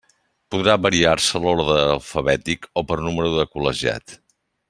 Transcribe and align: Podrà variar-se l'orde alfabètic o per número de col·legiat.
Podrà 0.53 0.73
variar-se 0.85 1.41
l'orde 1.43 1.75
alfabètic 1.81 2.67
o 2.83 2.87
per 2.93 2.99
número 3.09 3.31
de 3.39 3.47
col·legiat. 3.53 4.19